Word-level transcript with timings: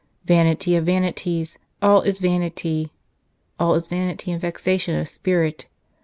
"Vanity 0.25 0.75
of 0.75 0.87
vanities... 0.87 1.59
all 1.79 2.01
is 2.01 2.17
vanity. 2.17 2.91
All 3.59 3.75
is 3.75 3.85
vanity 3.87 4.31
and 4.31 4.41
vexation 4.41 4.95
of 4.99 5.07
spirit. 5.07 5.67